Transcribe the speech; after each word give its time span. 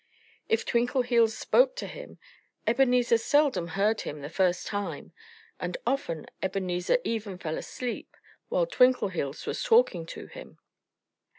If 0.49 0.65
Twinkleheels 0.65 1.37
spoke 1.37 1.75
to 1.75 1.85
him, 1.85 2.17
Ebenezer 2.65 3.19
seldom 3.19 3.67
heard 3.67 4.01
him 4.01 4.21
the 4.21 4.31
first 4.31 4.65
time. 4.65 5.13
And 5.59 5.77
often 5.85 6.25
Ebenezer 6.41 6.97
even 7.03 7.37
fell 7.37 7.55
asleep 7.59 8.17
while 8.49 8.65
Twinkleheels 8.65 9.45
was 9.45 9.61
talking 9.61 10.07
to 10.07 10.25
him. 10.25 10.57